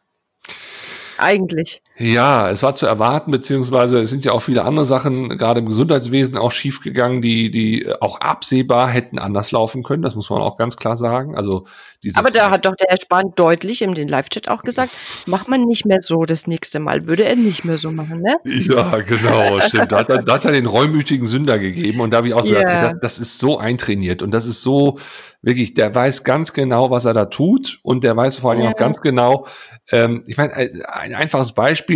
[1.17, 1.81] Eigentlich.
[2.01, 5.65] Ja, es war zu erwarten, beziehungsweise es sind ja auch viele andere Sachen, gerade im
[5.65, 10.01] Gesundheitswesen, auch schiefgegangen, die, die auch absehbar hätten anders laufen können.
[10.01, 11.35] Das muss man auch ganz klar sagen.
[11.35, 11.65] Also
[12.01, 14.93] diese Aber da hat doch der Herr Spahn deutlich in den Live-Chat auch gesagt,
[15.25, 18.37] macht man nicht mehr so das nächste Mal, würde er nicht mehr so machen, ne?
[18.45, 19.91] Ja, genau, stimmt.
[19.91, 22.45] Da hat, er, da hat er den reumütigen Sünder gegeben und da habe ich auch
[22.45, 22.63] so yeah.
[22.63, 24.97] gesagt, das, das ist so eintrainiert und das ist so,
[25.41, 28.71] wirklich, der weiß ganz genau, was er da tut und der weiß vor allem ja.
[28.71, 29.45] auch ganz genau,
[29.91, 31.88] ähm, ich meine, ein einfaches Beispiel,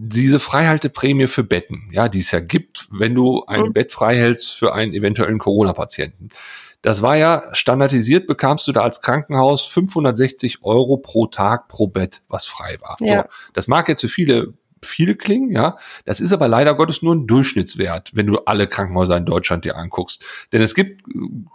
[0.00, 3.72] diese Freihalteprämie für Betten, ja, die es ja gibt, wenn du ein mhm.
[3.72, 6.28] Bett freihältst für einen eventuellen Corona-Patienten.
[6.82, 12.22] Das war ja standardisiert, bekamst du da als Krankenhaus 560 Euro pro Tag pro Bett,
[12.28, 12.96] was frei war.
[13.00, 13.22] Ja.
[13.22, 15.76] So, das mag jetzt für viele viel klingen, ja.
[16.04, 19.76] Das ist aber leider Gottes nur ein Durchschnittswert, wenn du alle Krankenhäuser in Deutschland dir
[19.76, 20.24] anguckst.
[20.52, 21.02] Denn es gibt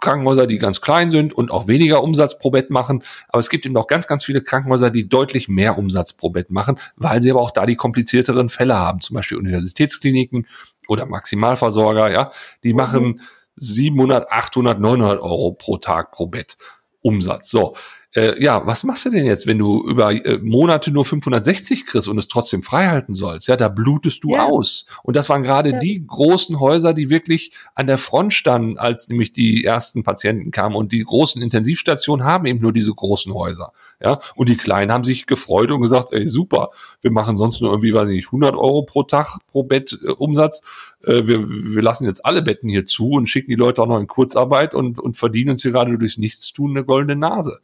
[0.00, 3.02] Krankenhäuser, die ganz klein sind und auch weniger Umsatz pro Bett machen.
[3.28, 6.50] Aber es gibt eben auch ganz, ganz viele Krankenhäuser, die deutlich mehr Umsatz pro Bett
[6.50, 9.00] machen, weil sie aber auch da die komplizierteren Fälle haben.
[9.00, 10.46] Zum Beispiel Universitätskliniken
[10.88, 12.30] oder Maximalversorger, ja.
[12.62, 12.76] Die mhm.
[12.76, 13.20] machen
[13.56, 16.56] 700, 800, 900 Euro pro Tag pro Bett
[17.00, 17.50] Umsatz.
[17.50, 17.76] So
[18.14, 22.06] äh, ja, was machst du denn jetzt, wenn du über äh, Monate nur 560 kriegst
[22.06, 23.48] und es trotzdem frei halten sollst?
[23.48, 24.44] Ja, da blutest du ja.
[24.44, 24.86] aus.
[25.02, 25.78] Und das waren gerade ja.
[25.80, 30.76] die großen Häuser, die wirklich an der Front standen, als nämlich die ersten Patienten kamen.
[30.76, 33.72] Und die großen Intensivstationen haben eben nur diese großen Häuser.
[34.00, 37.70] Ja, und die Kleinen haben sich gefreut und gesagt, ey, super, wir machen sonst nur
[37.70, 40.62] irgendwie, weiß nicht, 100 Euro pro Tag pro Bett äh, Umsatz.
[41.02, 43.98] Äh, wir, wir lassen jetzt alle Betten hier zu und schicken die Leute auch noch
[43.98, 47.60] in Kurzarbeit und, und verdienen uns hier gerade durchs Nichtstun eine goldene Nase.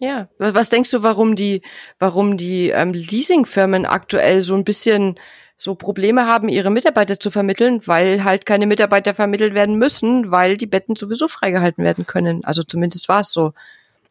[0.00, 1.62] Ja, was denkst du, warum die,
[1.98, 5.18] warum die ähm, Leasingfirmen aktuell so ein bisschen
[5.56, 10.56] so Probleme haben, ihre Mitarbeiter zu vermitteln, weil halt keine Mitarbeiter vermittelt werden müssen, weil
[10.56, 12.44] die Betten sowieso freigehalten werden können.
[12.44, 13.52] Also zumindest war es so.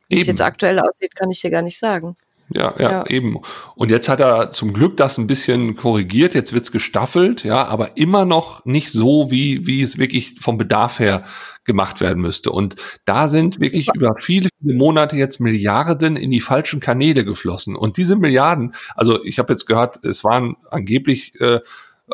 [0.10, 2.16] Wie es jetzt aktuell aussieht, kann ich dir gar nicht sagen.
[2.50, 3.40] Ja, ja, ja, eben.
[3.76, 7.98] Und jetzt hat er zum Glück das ein bisschen korrigiert, jetzt wird's gestaffelt, ja, aber
[7.98, 11.26] immer noch nicht so, wie, wie es wirklich vom Bedarf her
[11.68, 12.52] gemacht werden müsste.
[12.52, 12.76] Und
[13.06, 17.76] da sind wirklich über viele, viele Monate jetzt Milliarden in die falschen Kanäle geflossen.
[17.76, 21.60] Und diese Milliarden, also ich habe jetzt gehört, es waren angeblich äh,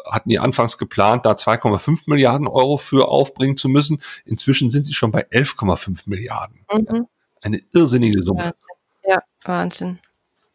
[0.09, 4.01] hatten die anfangs geplant, da 2,5 Milliarden Euro für aufbringen zu müssen.
[4.25, 6.65] Inzwischen sind sie schon bei 11,5 Milliarden.
[6.71, 7.07] Mhm.
[7.41, 8.39] Eine irrsinnige Summe.
[8.39, 8.75] Wahnsinn.
[9.07, 9.99] Ja, Wahnsinn.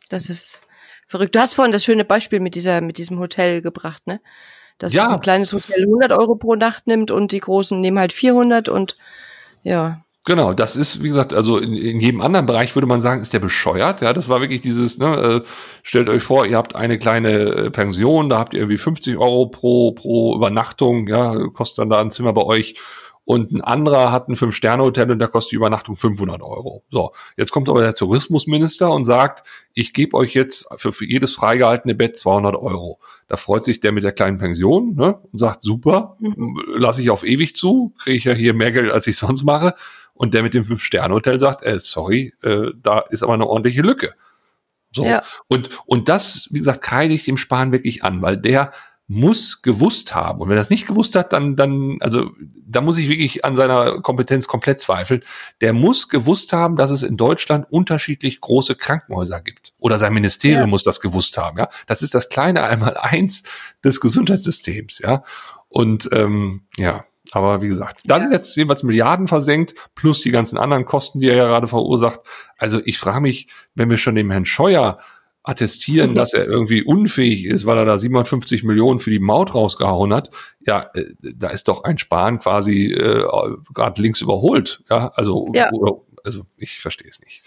[0.08, 0.62] Das ist
[1.06, 1.34] verrückt.
[1.34, 4.20] Du hast vorhin das schöne Beispiel mit dieser, mit diesem Hotel gebracht, ne?
[4.78, 5.08] Dass ja.
[5.08, 8.96] ein kleines Hotel 100 Euro pro Nacht nimmt und die großen nehmen halt 400 und
[9.62, 10.02] ja.
[10.24, 13.32] Genau, das ist, wie gesagt, also in, in jedem anderen Bereich würde man sagen, ist
[13.32, 14.02] der bescheuert.
[14.02, 15.48] Ja, das war wirklich dieses, ne, äh,
[15.82, 19.46] stellt euch vor, ihr habt eine kleine äh, Pension, da habt ihr irgendwie 50 Euro
[19.46, 22.74] pro, pro Übernachtung, ja, kostet dann da ein Zimmer bei euch
[23.28, 26.82] und ein anderer hat ein Fünf-Sterne-Hotel und der kostet die Übernachtung 500 Euro.
[26.90, 31.32] So, jetzt kommt aber der Tourismusminister und sagt, ich gebe euch jetzt für, für jedes
[31.34, 33.00] freigehaltene Bett 200 Euro.
[33.26, 36.58] Da freut sich der mit der kleinen Pension ne, und sagt, super, mhm.
[36.68, 39.74] lasse ich auf ewig zu, kriege ich ja hier mehr Geld, als ich sonst mache.
[40.14, 44.14] Und der mit dem Fünf-Sterne-Hotel sagt, äh, sorry, äh, da ist aber eine ordentliche Lücke.
[44.90, 45.04] So.
[45.04, 45.22] Ja.
[45.48, 48.72] Und, und das, wie gesagt, kreide ich dem Spahn wirklich an, weil der
[49.10, 50.38] muss gewusst haben.
[50.38, 52.30] Und wenn er das nicht gewusst hat, dann, dann, also,
[52.66, 55.24] da muss ich wirklich an seiner Kompetenz komplett zweifeln.
[55.62, 59.72] Der muss gewusst haben, dass es in Deutschland unterschiedlich große Krankenhäuser gibt.
[59.80, 60.66] Oder sein Ministerium ja.
[60.66, 61.70] muss das gewusst haben, ja.
[61.86, 63.44] Das ist das kleine einmal eins
[63.82, 65.24] des Gesundheitssystems, ja.
[65.68, 67.06] Und, ähm, ja.
[67.30, 71.28] Aber wie gesagt, da sind jetzt jeweils Milliarden versenkt, plus die ganzen anderen Kosten, die
[71.28, 72.20] er ja gerade verursacht.
[72.56, 74.98] Also ich frage mich, wenn wir schon dem Herrn Scheuer
[75.48, 80.12] attestieren, dass er irgendwie unfähig ist, weil er da 750 Millionen für die Maut rausgehauen
[80.12, 80.30] hat,
[80.60, 83.24] ja, äh, da ist doch ein Spahn quasi äh,
[83.72, 84.84] gerade links überholt.
[84.90, 85.72] Ja, also, ja.
[85.72, 87.42] Oder, also ich verstehe es nicht.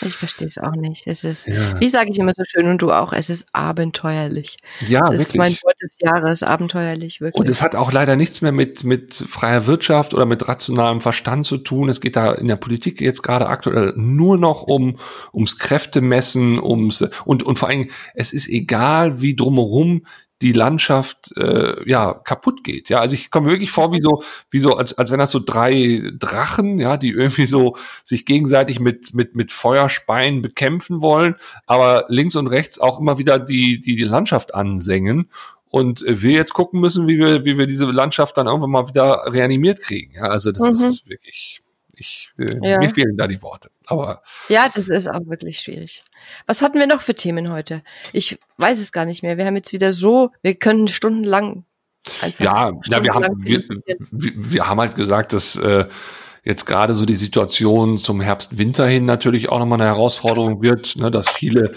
[0.00, 1.06] Ich verstehe es auch nicht.
[1.06, 1.78] Es ist, ja.
[1.78, 4.56] wie sage ich immer so schön und du auch, es ist abenteuerlich.
[4.88, 5.20] Ja, wirklich.
[5.20, 7.38] ist mein Wort des Jahres, abenteuerlich, wirklich.
[7.38, 11.44] Und es hat auch leider nichts mehr mit, mit freier Wirtschaft oder mit rationalem Verstand
[11.44, 11.90] zu tun.
[11.90, 14.98] Es geht da in der Politik jetzt gerade aktuell nur noch um,
[15.34, 20.06] ums Kräftemessen, ums, und, und vor allem, es ist egal, wie drumherum
[20.44, 22.90] die Landschaft äh, ja kaputt geht.
[22.90, 25.40] Ja, also ich komme wirklich vor wie so wie so als, als wenn das so
[25.40, 32.04] drei Drachen, ja, die irgendwie so sich gegenseitig mit mit mit Feuerspeien bekämpfen wollen, aber
[32.08, 35.30] links und rechts auch immer wieder die die die Landschaft ansengen
[35.70, 39.22] und wir jetzt gucken müssen, wie wir wie wir diese Landschaft dann irgendwann mal wieder
[39.26, 40.12] reanimiert kriegen.
[40.14, 40.72] Ja, also das mhm.
[40.72, 41.62] ist wirklich
[41.96, 42.78] ich, äh, ja.
[42.78, 43.70] Mir fehlen da die Worte.
[43.86, 46.02] Aber ja, das ist auch wirklich schwierig.
[46.46, 47.82] Was hatten wir noch für Themen heute?
[48.12, 49.36] Ich weiß es gar nicht mehr.
[49.36, 51.64] Wir haben jetzt wieder so, wir können stundenlang
[52.20, 52.44] einfach.
[52.44, 53.62] Ja, ja wir, haben, wir,
[54.10, 55.86] wir, wir, haben halt gesagt, dass äh,
[56.44, 61.10] jetzt gerade so die Situation zum Herbst-Winter hin natürlich auch nochmal eine Herausforderung wird, ne,
[61.10, 61.72] dass viele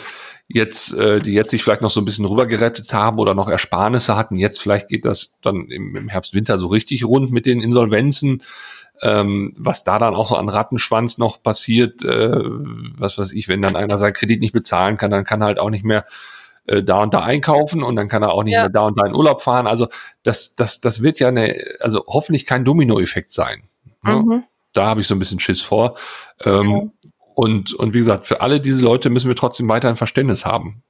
[0.48, 4.16] jetzt, äh, die jetzt sich vielleicht noch so ein bisschen rübergerettet haben oder noch Ersparnisse
[4.16, 8.44] hatten, jetzt vielleicht geht das dann im, im Herbst-Winter so richtig rund mit den Insolvenzen
[9.02, 12.40] ähm, was da dann auch so an Rattenschwanz noch passiert, äh,
[12.98, 15.60] was weiß ich, wenn dann einer seinen Kredit nicht bezahlen kann, dann kann er halt
[15.60, 16.06] auch nicht mehr
[16.66, 18.62] äh, da und da einkaufen und dann kann er auch nicht ja.
[18.62, 19.68] mehr da und da in Urlaub fahren.
[19.68, 19.88] Also
[20.24, 23.64] das, das, das wird ja eine, also hoffentlich kein Dominoeffekt sein.
[24.04, 24.16] Ne?
[24.16, 24.44] Mhm.
[24.74, 25.98] Da habe ich so ein bisschen Schiss vor.
[26.44, 26.92] Ähm, okay.
[27.36, 30.82] Und, und wie gesagt, für alle diese Leute müssen wir trotzdem weiter ein Verständnis haben.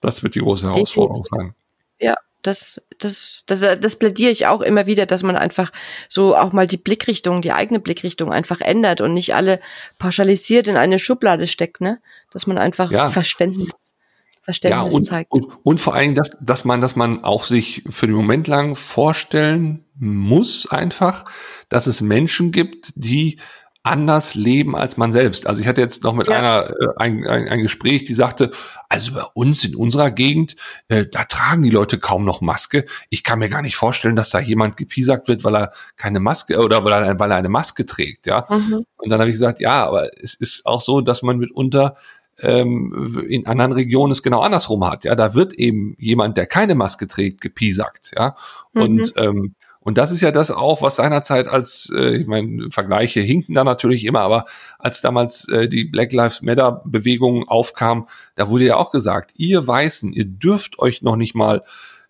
[0.00, 1.54] Das wird die große Herausforderung sein.
[2.00, 5.72] Ja, das, das, das, das plädiere ich auch immer wieder, dass man einfach
[6.08, 9.60] so auch mal die Blickrichtung, die eigene Blickrichtung einfach ändert und nicht alle
[9.98, 12.00] pauschalisiert in eine Schublade steckt, ne?
[12.32, 13.10] Dass man einfach ja.
[13.10, 13.94] Verständnis,
[14.42, 15.30] Verständnis ja, und, zeigt.
[15.30, 18.74] Und, und vor allem, dass, dass man, dass man auch sich für den Moment lang
[18.74, 21.24] vorstellen muss einfach,
[21.68, 23.38] dass es Menschen gibt, die
[23.84, 25.46] anders leben als man selbst.
[25.46, 26.34] Also ich hatte jetzt noch mit ja.
[26.34, 28.52] einer äh, ein, ein, ein Gespräch, die sagte,
[28.88, 30.54] also bei uns in unserer Gegend,
[30.88, 32.84] äh, da tragen die Leute kaum noch Maske.
[33.10, 36.58] Ich kann mir gar nicht vorstellen, dass da jemand gepiesackt wird, weil er keine Maske
[36.62, 38.46] oder weil er, weil er eine Maske trägt, ja.
[38.48, 38.86] Mhm.
[38.96, 41.96] Und dann habe ich gesagt, ja, aber es ist auch so, dass man mitunter
[42.38, 45.04] ähm, in anderen Regionen es genau andersrum hat.
[45.04, 48.12] Ja, da wird eben jemand, der keine Maske trägt, gepiesackt.
[48.16, 48.36] Ja,
[48.74, 49.22] und mhm.
[49.22, 53.54] ähm, und das ist ja das auch, was seinerzeit als, äh, ich meine, Vergleiche hinken
[53.54, 54.44] da natürlich immer, aber
[54.78, 59.66] als damals äh, die Black Lives Matter Bewegung aufkam, da wurde ja auch gesagt, ihr
[59.66, 61.62] Weißen, ihr dürft euch noch nicht mal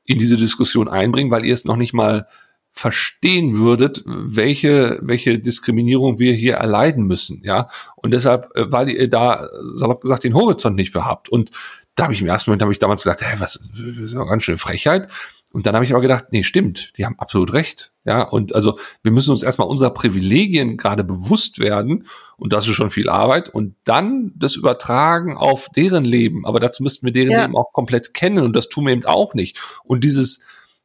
[0.04, 2.26] in diese Diskussion einbringen, weil ihr es noch nicht mal
[2.72, 7.68] verstehen würdet, welche, welche Diskriminierung wir hier erleiden müssen, ja.
[7.96, 11.28] Und deshalb, äh, weil ihr da, salopp gesagt, den Horizont nicht für habt.
[11.28, 11.50] Und
[11.94, 14.26] da habe ich im ersten Moment, habe ich damals gesagt, hä, was, das ist eine
[14.26, 15.08] ganz schöne Frechheit.
[15.52, 17.92] Und dann habe ich aber gedacht, nee, stimmt, die haben absolut recht.
[18.04, 22.06] Ja, und also wir müssen uns erstmal unserer Privilegien gerade bewusst werden.
[22.36, 23.48] Und das ist schon viel Arbeit.
[23.48, 26.46] Und dann das übertragen auf deren Leben.
[26.46, 27.42] Aber dazu müssten wir deren ja.
[27.42, 28.44] Leben auch komplett kennen.
[28.44, 29.58] Und das tun wir eben auch nicht.
[29.84, 30.40] Und dieses,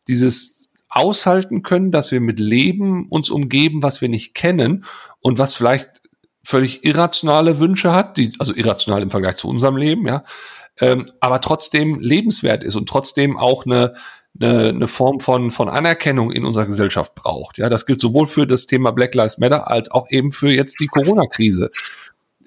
[0.07, 4.85] dieses aushalten können, dass wir mit Leben uns umgeben, was wir nicht kennen
[5.19, 6.01] und was vielleicht
[6.43, 10.23] völlig irrationale Wünsche hat, die, also irrational im Vergleich zu unserem Leben, ja,
[10.79, 13.95] ähm, aber trotzdem lebenswert ist und trotzdem auch eine,
[14.39, 17.57] eine, eine Form von, von Anerkennung in unserer Gesellschaft braucht.
[17.57, 20.79] Ja, das gilt sowohl für das Thema Black Lives Matter als auch eben für jetzt
[20.79, 21.71] die Corona-Krise.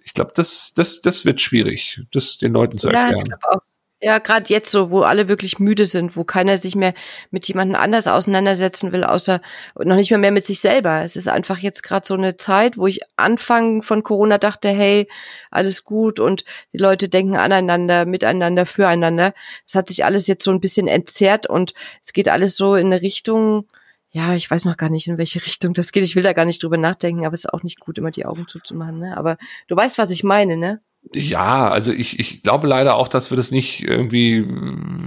[0.05, 3.27] Ich glaube, das, das, das wird schwierig, das den Leuten zu erklären.
[3.29, 3.61] Ja.
[4.03, 6.95] Ja, gerade jetzt so, wo alle wirklich müde sind, wo keiner sich mehr
[7.31, 9.43] mit jemandem anders auseinandersetzen will, außer
[9.77, 11.03] noch nicht mehr mehr mit sich selber.
[11.05, 15.07] Es ist einfach jetzt gerade so eine Zeit, wo ich Anfang von Corona dachte, hey,
[15.51, 19.35] alles gut und die Leute denken aneinander, miteinander, füreinander.
[19.67, 22.87] Das hat sich alles jetzt so ein bisschen entzerrt und es geht alles so in
[22.87, 23.67] eine Richtung,
[24.13, 26.05] ja, ich weiß noch gar nicht, in welche Richtung das geht.
[26.05, 28.25] Ich will da gar nicht drüber nachdenken, aber es ist auch nicht gut, immer die
[28.25, 28.99] Augen zuzumachen.
[28.99, 29.17] Ne?
[29.17, 29.37] Aber
[29.69, 30.81] du weißt, was ich meine, ne?
[31.13, 34.47] Ja, also ich, ich glaube leider auch, dass wir das nicht irgendwie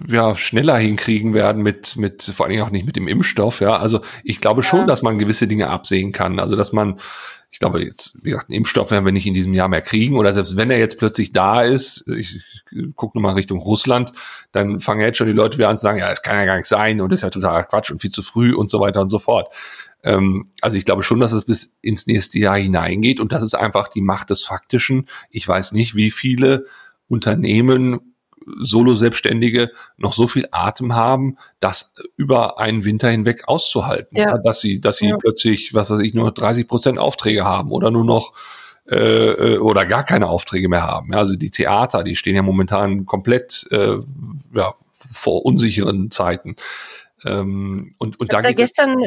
[0.07, 3.73] ja, schneller hinkriegen werden mit, mit, vor allen Dingen auch nicht mit dem Impfstoff, ja.
[3.73, 4.67] Also ich glaube ja.
[4.67, 6.39] schon, dass man gewisse Dinge absehen kann.
[6.39, 6.99] Also dass man,
[7.51, 10.17] ich glaube jetzt, wie gesagt, einen Impfstoff werden wir nicht in diesem Jahr mehr kriegen.
[10.17, 14.11] Oder selbst wenn er jetzt plötzlich da ist, ich, ich gucke nochmal Richtung Russland,
[14.51, 16.57] dann fangen jetzt schon die Leute wieder an zu sagen, ja, das kann ja gar
[16.57, 18.99] nicht sein und das ist ja totaler Quatsch und viel zu früh und so weiter
[18.99, 19.53] und so fort.
[20.03, 23.55] Ähm, also ich glaube schon, dass es bis ins nächste Jahr hineingeht und das ist
[23.55, 25.07] einfach die Macht des Faktischen.
[25.29, 26.65] Ich weiß nicht, wie viele
[27.07, 28.13] Unternehmen,
[28.59, 34.17] Solo-Selbstständige noch so viel Atem haben, das über einen Winter hinweg auszuhalten.
[34.17, 34.37] Ja.
[34.37, 35.17] Dass sie, dass sie ja.
[35.17, 38.33] plötzlich, was weiß ich, nur 30 Prozent Aufträge haben oder nur noch
[38.89, 41.13] äh, äh, oder gar keine Aufträge mehr haben.
[41.13, 43.99] Also die Theater, die stehen ja momentan komplett äh,
[44.53, 46.57] ja, vor unsicheren Zeiten.
[47.23, 48.97] Ähm, und und da, da gestern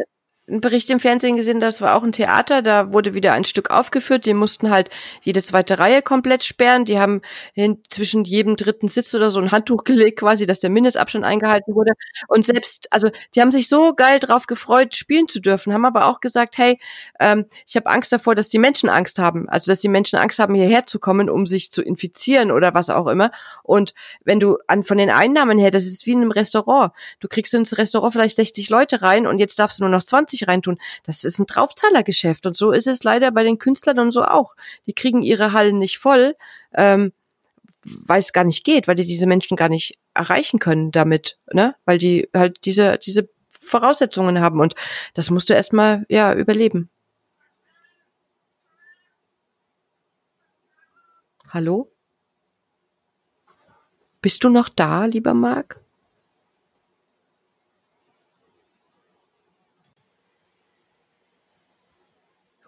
[0.48, 3.70] einen Bericht im Fernsehen gesehen, das war auch ein Theater, da wurde wieder ein Stück
[3.70, 4.90] aufgeführt, die mussten halt
[5.22, 7.20] jede zweite Reihe komplett sperren, die haben
[7.52, 11.74] hin, zwischen jedem dritten Sitz oder so ein Handtuch gelegt, quasi, dass der Mindestabstand eingehalten
[11.74, 11.94] wurde.
[12.28, 16.06] Und selbst, also die haben sich so geil drauf gefreut, spielen zu dürfen, haben aber
[16.06, 16.78] auch gesagt, hey,
[17.18, 20.38] ähm, ich habe Angst davor, dass die Menschen Angst haben, also dass die Menschen Angst
[20.38, 23.32] haben, hierher zu kommen, um sich zu infizieren oder was auch immer.
[23.64, 27.26] Und wenn du an von den Einnahmen her, das ist wie in einem Restaurant, du
[27.26, 30.48] kriegst ins Restaurant vielleicht 60 Leute rein und jetzt darfst du nur noch 20 50
[30.48, 30.78] reintun.
[31.04, 32.46] Das ist ein Draufzahlergeschäft.
[32.46, 34.54] Und so ist es leider bei den Künstlern und so auch.
[34.86, 36.36] Die kriegen ihre Hallen nicht voll,
[36.74, 37.12] ähm,
[37.84, 41.76] weil es gar nicht geht, weil die diese Menschen gar nicht erreichen können damit, ne?
[41.84, 44.60] Weil die halt diese, diese Voraussetzungen haben.
[44.60, 44.74] Und
[45.14, 46.90] das musst du erstmal, ja, überleben.
[51.50, 51.90] Hallo?
[54.20, 55.80] Bist du noch da, lieber Marc?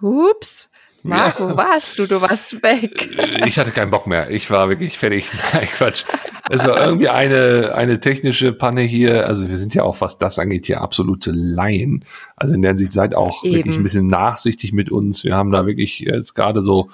[0.01, 0.69] Ups.
[1.03, 1.57] Marco, ja.
[1.57, 2.07] warst du?
[2.07, 3.09] Du warst weg.
[3.47, 4.31] Ich hatte keinen Bock mehr.
[4.31, 5.31] Ich war wirklich fertig.
[5.53, 6.05] Nein, Quatsch.
[6.51, 9.27] Es war irgendwie eine, eine technische Panne hier.
[9.27, 12.05] Also wir sind ja auch, was das angeht, hier absolute Laien.
[12.37, 13.55] Also in der Hinsicht seid auch Eben.
[13.55, 15.25] wirklich ein bisschen nachsichtig mit uns.
[15.25, 16.91] Wir haben da wirklich jetzt gerade so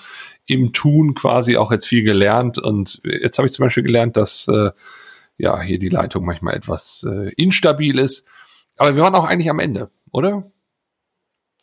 [0.47, 2.59] im Tun quasi auch jetzt viel gelernt.
[2.59, 4.71] Und jetzt habe ich zum Beispiel gelernt, dass äh,
[5.39, 8.29] ja hier die Leitung manchmal etwas äh, instabil ist.
[8.77, 10.45] Aber wir waren auch eigentlich am Ende, oder?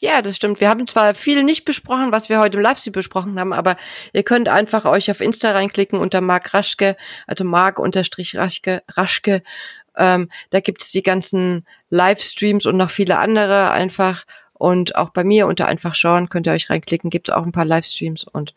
[0.04, 0.60] Ja, das stimmt.
[0.60, 3.78] Wir haben zwar viel nicht besprochen, was wir heute im Livestream besprochen haben, aber
[4.14, 9.44] ihr könnt einfach euch auf Insta reinklicken unter Mark Raschke, also Mark unterstrich Raschke, Raschke.
[9.96, 14.26] Ähm, da gibt's die ganzen Livestreams und noch viele andere einfach.
[14.54, 17.66] Und auch bei mir unter einfach schauen könnt ihr euch reinklicken, gibt's auch ein paar
[17.66, 18.56] Livestreams und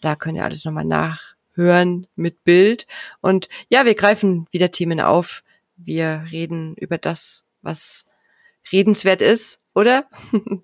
[0.00, 2.86] da könnt ihr alles nochmal nachhören mit Bild.
[3.20, 5.42] Und ja, wir greifen wieder Themen auf.
[5.76, 8.06] Wir reden über das, was
[8.72, 10.06] redenswert ist oder?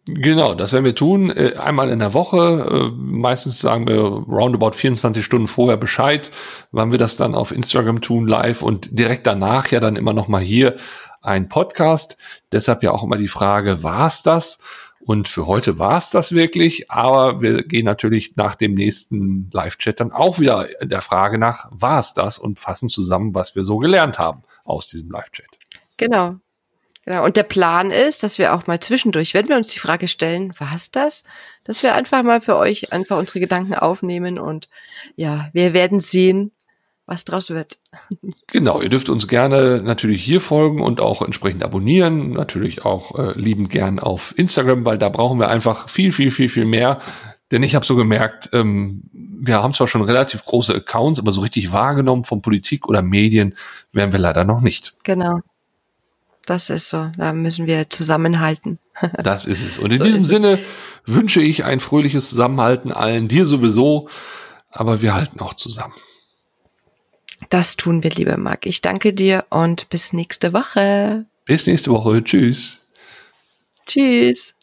[0.06, 1.30] genau, das werden wir tun.
[1.30, 2.90] Äh, einmal in der Woche.
[2.92, 6.32] Äh, meistens sagen wir roundabout 24 Stunden vorher Bescheid,
[6.72, 10.26] wann wir das dann auf Instagram tun, live und direkt danach ja dann immer noch
[10.26, 10.74] mal hier
[11.22, 12.18] ein Podcast.
[12.50, 14.58] Deshalb ja auch immer die Frage, war es das?
[15.06, 20.00] Und für heute war es das wirklich, aber wir gehen natürlich nach dem nächsten Live-Chat
[20.00, 22.38] dann auch wieder der Frage nach, war es das?
[22.38, 25.46] Und fassen zusammen, was wir so gelernt haben aus diesem Live-Chat.
[25.98, 26.36] Genau.
[27.04, 27.24] Genau.
[27.24, 30.52] Und der Plan ist, dass wir auch mal zwischendurch, wenn wir uns die Frage stellen,
[30.58, 31.24] was das?
[31.64, 34.68] Dass wir einfach mal für euch einfach unsere Gedanken aufnehmen und
[35.16, 36.52] ja, wir werden sehen,
[37.06, 37.78] was draus wird.
[38.46, 42.30] Genau, ihr dürft uns gerne natürlich hier folgen und auch entsprechend abonnieren.
[42.30, 46.48] Natürlich auch äh, lieben gern auf Instagram, weil da brauchen wir einfach viel, viel, viel,
[46.48, 47.00] viel mehr.
[47.50, 51.40] Denn ich habe so gemerkt, ähm, wir haben zwar schon relativ große Accounts, aber so
[51.40, 53.56] richtig wahrgenommen von Politik oder Medien
[53.92, 54.94] werden wir leider noch nicht.
[55.02, 55.40] Genau.
[56.46, 57.10] Das ist so.
[57.16, 58.78] Da müssen wir zusammenhalten.
[59.22, 59.78] Das ist es.
[59.78, 60.58] Und in so diesem Sinne
[61.04, 64.08] wünsche ich ein fröhliches Zusammenhalten allen, dir sowieso,
[64.70, 65.94] aber wir halten auch zusammen.
[67.50, 68.66] Das tun wir, lieber Marc.
[68.66, 71.26] Ich danke dir und bis nächste Woche.
[71.44, 72.22] Bis nächste Woche.
[72.22, 72.86] Tschüss.
[73.86, 74.54] Tschüss.